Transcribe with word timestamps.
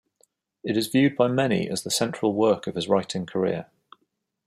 It 0.63 0.77
is 0.77 0.87
viewed 0.87 1.15
by 1.15 1.27
many 1.27 1.69
as 1.69 1.83
the 1.83 1.91
central 1.91 2.33
work 2.33 2.65
of 2.65 2.73
his 2.73 2.89
writing 2.89 3.27
career. 3.27 3.67